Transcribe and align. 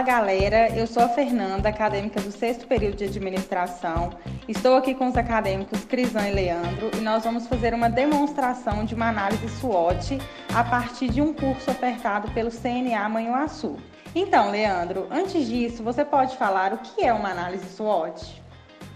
Fala 0.00 0.12
galera, 0.12 0.70
eu 0.70 0.86
sou 0.86 1.02
a 1.02 1.10
Fernanda, 1.10 1.68
acadêmica 1.68 2.22
do 2.22 2.32
sexto 2.32 2.66
período 2.66 2.96
de 2.96 3.04
administração. 3.04 4.14
Estou 4.48 4.74
aqui 4.76 4.94
com 4.94 5.08
os 5.08 5.14
acadêmicos 5.14 5.84
Crisan 5.84 6.26
e 6.26 6.32
Leandro 6.32 6.90
e 6.96 7.02
nós 7.02 7.22
vamos 7.22 7.46
fazer 7.46 7.74
uma 7.74 7.90
demonstração 7.90 8.86
de 8.86 8.94
uma 8.94 9.10
análise 9.10 9.46
SWOT 9.60 10.18
a 10.54 10.64
partir 10.64 11.10
de 11.10 11.20
um 11.20 11.34
curso 11.34 11.70
ofertado 11.70 12.30
pelo 12.30 12.50
CNA 12.50 13.06
Manhuaçu. 13.10 13.76
Então, 14.14 14.50
Leandro, 14.50 15.06
antes 15.10 15.46
disso, 15.46 15.82
você 15.82 16.02
pode 16.02 16.34
falar 16.38 16.72
o 16.72 16.78
que 16.78 17.04
é 17.04 17.12
uma 17.12 17.28
análise 17.28 17.66
SWOT? 17.66 18.42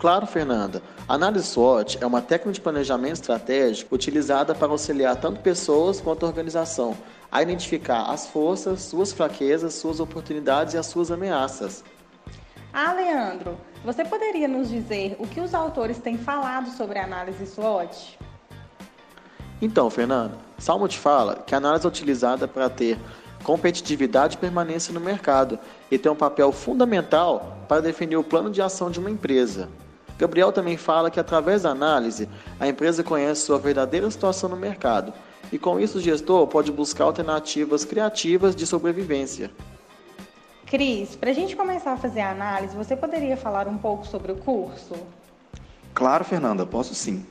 Claro, 0.00 0.26
Fernanda. 0.26 0.82
A 1.08 1.14
análise 1.14 1.46
SWOT 1.46 1.96
é 2.02 2.06
uma 2.06 2.20
técnica 2.20 2.52
de 2.52 2.60
planejamento 2.60 3.14
estratégico 3.14 3.94
utilizada 3.94 4.54
para 4.54 4.70
auxiliar 4.70 5.16
tanto 5.16 5.40
pessoas 5.40 6.02
quanto 6.02 6.26
a 6.26 6.28
organização 6.28 6.94
a 7.32 7.42
identificar 7.42 8.10
as 8.10 8.26
forças, 8.26 8.82
suas 8.82 9.10
fraquezas, 9.10 9.72
suas 9.72 10.00
oportunidades 10.00 10.74
e 10.74 10.76
as 10.76 10.84
suas 10.84 11.10
ameaças. 11.10 11.82
Ah, 12.74 12.92
Leandro, 12.92 13.56
você 13.82 14.04
poderia 14.04 14.46
nos 14.46 14.68
dizer 14.68 15.16
o 15.18 15.26
que 15.26 15.40
os 15.40 15.54
autores 15.54 15.96
têm 15.96 16.18
falado 16.18 16.68
sobre 16.76 16.98
a 16.98 17.04
análise 17.04 17.46
SWOT? 17.46 18.18
Então, 19.62 19.88
Fernando, 19.88 20.36
Salmut 20.58 20.98
fala 20.98 21.36
que 21.36 21.54
a 21.54 21.58
análise 21.58 21.86
é 21.86 21.88
utilizada 21.88 22.46
para 22.46 22.68
ter 22.68 22.98
competitividade 23.42 24.36
e 24.36 24.38
permanência 24.38 24.92
no 24.92 25.00
mercado 25.00 25.58
e 25.90 25.96
tem 25.96 26.12
um 26.12 26.16
papel 26.16 26.52
fundamental 26.52 27.56
para 27.66 27.80
definir 27.80 28.18
o 28.18 28.22
plano 28.22 28.50
de 28.50 28.60
ação 28.60 28.90
de 28.90 29.00
uma 29.00 29.10
empresa. 29.10 29.70
Gabriel 30.18 30.50
também 30.50 30.76
fala 30.76 31.10
que 31.10 31.20
através 31.20 31.62
da 31.62 31.70
análise, 31.70 32.28
a 32.58 32.66
empresa 32.66 33.04
conhece 33.04 33.42
sua 33.42 33.58
verdadeira 33.58 34.10
situação 34.10 34.50
no 34.50 34.56
mercado 34.56 35.12
e 35.52 35.58
com 35.58 35.78
isso 35.78 35.98
o 35.98 36.00
gestor 36.00 36.46
pode 36.48 36.72
buscar 36.72 37.04
alternativas 37.04 37.84
criativas 37.84 38.54
de 38.54 38.66
sobrevivência. 38.66 39.50
Cris, 40.66 41.16
para 41.16 41.30
a 41.30 41.32
gente 41.32 41.56
começar 41.56 41.92
a 41.92 41.96
fazer 41.96 42.20
a 42.20 42.30
análise, 42.30 42.76
você 42.76 42.94
poderia 42.94 43.36
falar 43.36 43.66
um 43.68 43.78
pouco 43.78 44.06
sobre 44.06 44.32
o 44.32 44.36
curso? 44.36 44.94
Claro, 45.94 46.24
Fernanda, 46.24 46.66
posso 46.66 46.94
sim. 46.94 47.24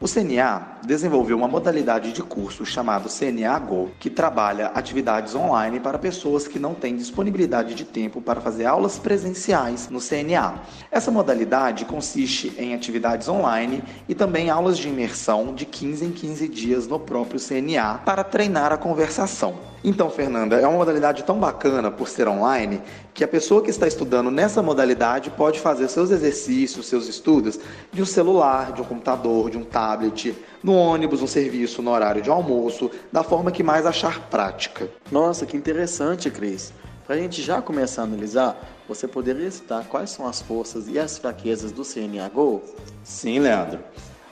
O 0.00 0.06
CNA 0.06 0.78
desenvolveu 0.84 1.36
uma 1.36 1.48
modalidade 1.48 2.12
de 2.12 2.22
curso 2.22 2.64
chamado 2.64 3.08
CNA 3.08 3.58
Go, 3.58 3.90
que 3.98 4.08
trabalha 4.08 4.68
atividades 4.68 5.34
online 5.34 5.80
para 5.80 5.98
pessoas 5.98 6.46
que 6.46 6.56
não 6.56 6.72
têm 6.72 6.94
disponibilidade 6.94 7.74
de 7.74 7.84
tempo 7.84 8.20
para 8.20 8.40
fazer 8.40 8.64
aulas 8.64 8.96
presenciais 8.96 9.88
no 9.88 9.98
CNA. 9.98 10.54
Essa 10.88 11.10
modalidade 11.10 11.84
consiste 11.84 12.54
em 12.56 12.76
atividades 12.76 13.28
online 13.28 13.82
e 14.08 14.14
também 14.14 14.50
aulas 14.50 14.78
de 14.78 14.88
imersão 14.88 15.52
de 15.52 15.66
15 15.66 16.04
em 16.04 16.12
15 16.12 16.46
dias 16.46 16.86
no 16.86 17.00
próprio 17.00 17.40
CNA 17.40 17.94
para 18.04 18.22
treinar 18.22 18.72
a 18.72 18.78
conversação. 18.78 19.67
Então, 19.82 20.10
Fernanda, 20.10 20.56
é 20.56 20.66
uma 20.66 20.78
modalidade 20.78 21.22
tão 21.22 21.38
bacana 21.38 21.90
por 21.90 22.08
ser 22.08 22.26
online 22.26 22.82
que 23.14 23.22
a 23.22 23.28
pessoa 23.28 23.62
que 23.62 23.70
está 23.70 23.86
estudando 23.86 24.30
nessa 24.30 24.62
modalidade 24.62 25.30
pode 25.30 25.60
fazer 25.60 25.88
seus 25.88 26.10
exercícios, 26.10 26.86
seus 26.86 27.06
estudos 27.08 27.60
de 27.92 28.02
um 28.02 28.06
celular, 28.06 28.72
de 28.72 28.82
um 28.82 28.84
computador, 28.84 29.50
de 29.50 29.56
um 29.56 29.64
tablet, 29.64 30.34
no 30.62 30.74
ônibus, 30.74 31.20
no 31.20 31.28
serviço, 31.28 31.80
no 31.80 31.90
horário 31.90 32.20
de 32.20 32.30
almoço, 32.30 32.90
da 33.12 33.22
forma 33.22 33.52
que 33.52 33.62
mais 33.62 33.86
achar 33.86 34.28
prática. 34.28 34.88
Nossa, 35.10 35.46
que 35.46 35.56
interessante, 35.56 36.30
Cris. 36.30 36.72
Para 37.06 37.16
a 37.16 37.18
gente 37.18 37.40
já 37.40 37.62
começar 37.62 38.02
a 38.02 38.04
analisar, 38.04 38.60
você 38.86 39.08
poderia 39.08 39.50
citar 39.50 39.84
quais 39.84 40.10
são 40.10 40.26
as 40.26 40.42
forças 40.42 40.88
e 40.88 40.98
as 40.98 41.16
fraquezas 41.16 41.72
do 41.72 41.82
CNA 41.82 42.28
Go? 42.28 42.62
Sim, 43.02 43.38
Leandro. 43.38 43.78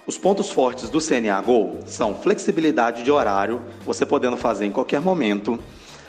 Os 0.07 0.17
pontos 0.17 0.53
fortes 0.53 0.89
do 0.89 1.01
CNA 1.01 1.41
Go 1.41 1.79
são 1.85 2.15
flexibilidade 2.15 3.03
de 3.03 3.11
horário, 3.11 3.61
você 3.85 4.07
podendo 4.07 4.37
fazer 4.37 4.65
em 4.65 4.71
qualquer 4.71 5.01
momento, 5.01 5.59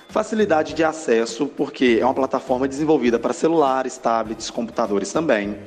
facilidade 0.07 0.75
de 0.75 0.83
acesso, 0.83 1.47
porque 1.47 1.97
é 1.99 2.05
uma 2.05 2.13
plataforma 2.13 2.67
desenvolvida 2.67 3.17
para 3.17 3.33
celulares, 3.33 3.97
tablets, 3.97 4.51
computadores 4.51 5.11
também. 5.11 5.57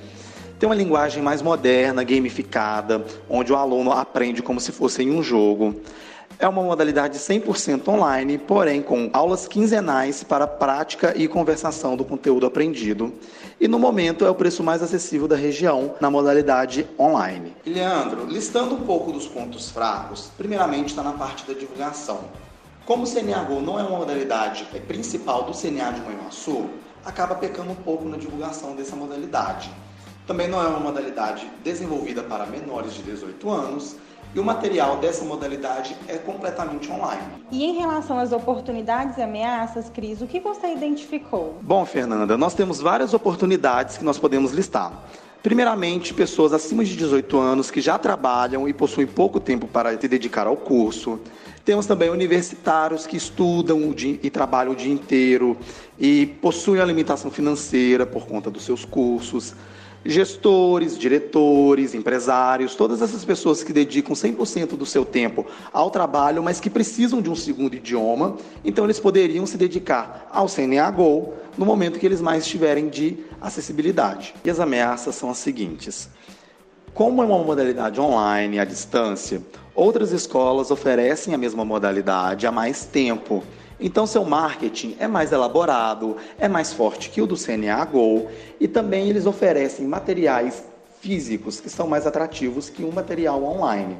Tem 0.60 0.68
uma 0.68 0.76
linguagem 0.76 1.20
mais 1.20 1.42
moderna, 1.42 2.04
gamificada, 2.04 3.04
onde 3.28 3.52
o 3.52 3.56
aluno 3.56 3.90
aprende 3.90 4.42
como 4.42 4.60
se 4.60 4.70
fosse 4.70 5.02
em 5.02 5.10
um 5.10 5.24
jogo. 5.24 5.74
É 6.40 6.48
uma 6.48 6.62
modalidade 6.62 7.18
100% 7.18 7.86
online, 7.88 8.38
porém 8.38 8.80
com 8.80 9.10
aulas 9.12 9.46
quinzenais 9.46 10.24
para 10.24 10.46
prática 10.46 11.12
e 11.14 11.28
conversação 11.28 11.94
do 11.98 12.02
conteúdo 12.02 12.46
aprendido. 12.46 13.12
E 13.60 13.68
no 13.68 13.78
momento 13.78 14.24
é 14.24 14.30
o 14.30 14.34
preço 14.34 14.62
mais 14.62 14.82
acessível 14.82 15.28
da 15.28 15.36
região 15.36 15.96
na 16.00 16.10
modalidade 16.10 16.88
online. 16.98 17.54
Leandro, 17.66 18.24
listando 18.24 18.74
um 18.74 18.80
pouco 18.80 19.12
dos 19.12 19.26
pontos 19.26 19.68
fracos, 19.68 20.30
primeiramente 20.38 20.88
está 20.88 21.02
na 21.02 21.12
parte 21.12 21.46
da 21.46 21.52
divulgação. 21.52 22.20
Como 22.86 23.02
o 23.02 23.06
CNAGO 23.06 23.60
não 23.60 23.78
é 23.78 23.82
uma 23.82 23.98
modalidade 23.98 24.64
principal 24.88 25.42
do 25.42 25.52
CNA 25.52 25.92
de 25.92 26.00
Manhuaçu, 26.00 26.70
acaba 27.04 27.34
pecando 27.34 27.72
um 27.72 27.74
pouco 27.74 28.08
na 28.08 28.16
divulgação 28.16 28.74
dessa 28.74 28.96
modalidade. 28.96 29.70
Também 30.26 30.48
não 30.48 30.62
é 30.64 30.68
uma 30.68 30.80
modalidade 30.80 31.50
desenvolvida 31.62 32.22
para 32.22 32.46
menores 32.46 32.94
de 32.94 33.02
18 33.02 33.50
anos 33.50 33.96
e 34.34 34.38
o 34.38 34.44
material 34.44 34.96
dessa 34.98 35.24
modalidade 35.24 35.96
é 36.06 36.16
completamente 36.16 36.90
online. 36.90 37.22
E 37.50 37.64
em 37.64 37.74
relação 37.74 38.18
às 38.18 38.32
oportunidades 38.32 39.16
e 39.18 39.22
ameaças, 39.22 39.88
Cris, 39.88 40.20
o 40.20 40.26
que 40.26 40.38
você 40.38 40.72
identificou? 40.72 41.58
Bom, 41.62 41.84
Fernanda, 41.84 42.36
nós 42.36 42.54
temos 42.54 42.80
várias 42.80 43.12
oportunidades 43.12 43.98
que 43.98 44.04
nós 44.04 44.18
podemos 44.18 44.52
listar. 44.52 45.04
Primeiramente, 45.42 46.12
pessoas 46.12 46.52
acima 46.52 46.84
de 46.84 46.94
18 46.94 47.38
anos 47.38 47.70
que 47.70 47.80
já 47.80 47.98
trabalham 47.98 48.68
e 48.68 48.74
possuem 48.74 49.06
pouco 49.06 49.40
tempo 49.40 49.66
para 49.66 49.98
se 49.98 50.06
dedicar 50.06 50.46
ao 50.46 50.56
curso. 50.56 51.18
Temos 51.64 51.86
também 51.86 52.10
universitários 52.10 53.06
que 53.06 53.16
estudam 53.16 53.94
e 54.22 54.30
trabalham 54.30 54.72
o 54.72 54.76
dia 54.76 54.92
inteiro 54.92 55.56
e 55.98 56.26
possuem 56.26 56.80
a 56.80 56.84
limitação 56.84 57.30
financeira 57.30 58.04
por 58.04 58.26
conta 58.26 58.50
dos 58.50 58.64
seus 58.64 58.84
cursos 58.84 59.54
gestores, 60.04 60.98
diretores, 60.98 61.94
empresários, 61.94 62.74
todas 62.74 63.02
essas 63.02 63.24
pessoas 63.24 63.62
que 63.62 63.72
dedicam 63.72 64.14
100% 64.14 64.76
do 64.76 64.86
seu 64.86 65.04
tempo 65.04 65.46
ao 65.72 65.90
trabalho, 65.90 66.42
mas 66.42 66.60
que 66.60 66.70
precisam 66.70 67.20
de 67.20 67.28
um 67.28 67.36
segundo 67.36 67.74
idioma, 67.74 68.36
então 68.64 68.84
eles 68.84 68.98
poderiam 68.98 69.46
se 69.46 69.56
dedicar 69.56 70.28
ao 70.32 70.46
CNA 70.46 70.90
Go 70.90 71.34
no 71.56 71.66
momento 71.66 71.98
que 71.98 72.06
eles 72.06 72.20
mais 72.20 72.46
tiverem 72.46 72.88
de 72.88 73.18
acessibilidade. 73.40 74.34
E 74.44 74.50
as 74.50 74.58
ameaças 74.58 75.14
são 75.14 75.30
as 75.30 75.38
seguintes: 75.38 76.08
como 76.94 77.22
é 77.22 77.26
uma 77.26 77.38
modalidade 77.38 78.00
online, 78.00 78.58
à 78.58 78.64
distância, 78.64 79.42
outras 79.74 80.12
escolas 80.12 80.70
oferecem 80.70 81.34
a 81.34 81.38
mesma 81.38 81.64
modalidade 81.64 82.46
há 82.46 82.52
mais 82.52 82.84
tempo 82.84 83.44
então, 83.80 84.06
seu 84.06 84.24
marketing 84.24 84.96
é 84.98 85.08
mais 85.08 85.32
elaborado, 85.32 86.16
é 86.38 86.46
mais 86.46 86.72
forte 86.72 87.08
que 87.08 87.22
o 87.22 87.26
do 87.26 87.36
CNA 87.36 87.84
Go 87.86 88.28
e 88.60 88.68
também 88.68 89.08
eles 89.08 89.24
oferecem 89.24 89.86
materiais 89.86 90.62
físicos 91.00 91.60
que 91.60 91.70
são 91.70 91.86
mais 91.86 92.06
atrativos 92.06 92.68
que 92.68 92.84
um 92.84 92.92
material 92.92 93.42
online. 93.42 93.96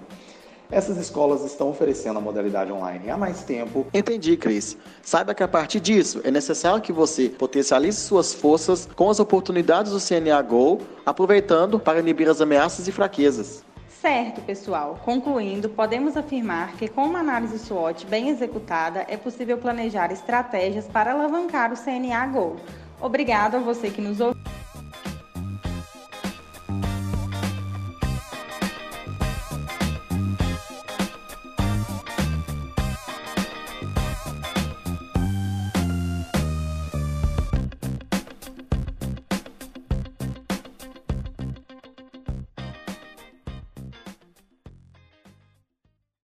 Essas 0.71 0.97
escolas 0.99 1.45
estão 1.45 1.69
oferecendo 1.69 2.19
a 2.19 2.21
modalidade 2.21 2.71
online 2.71 3.11
há 3.11 3.17
mais 3.17 3.43
tempo. 3.43 3.87
Entendi, 3.93 4.37
Cris. 4.37 4.77
Saiba 5.03 5.35
que 5.35 5.43
a 5.43 5.49
partir 5.49 5.81
disso 5.81 6.21
é 6.23 6.31
necessário 6.31 6.81
que 6.81 6.93
você 6.93 7.29
potencialize 7.29 7.99
suas 7.99 8.33
forças 8.33 8.89
com 8.95 9.11
as 9.11 9.19
oportunidades 9.19 9.91
do 9.91 9.99
CNA 9.99 10.41
Go, 10.43 10.81
aproveitando 11.05 11.81
para 11.81 11.99
inibir 11.99 12.29
as 12.29 12.41
ameaças 12.41 12.87
e 12.87 12.93
fraquezas. 12.93 13.65
Certo, 13.91 14.41
pessoal. 14.43 14.99
Concluindo, 15.05 15.69
podemos 15.69 16.17
afirmar 16.17 16.77
que 16.77 16.89
com 16.89 17.05
uma 17.05 17.19
análise 17.19 17.59
SWOT 17.59 18.07
bem 18.07 18.29
executada, 18.29 19.05
é 19.09 19.17
possível 19.17 19.59
planejar 19.59 20.11
estratégias 20.13 20.87
para 20.87 21.13
alavancar 21.13 21.73
o 21.73 21.77
CNA 21.77 22.27
Go. 22.29 22.57
Obrigado 23.01 23.57
a 23.57 23.59
você 23.59 23.91
que 23.91 24.01
nos 24.01 24.21
ouviu. 24.21 24.40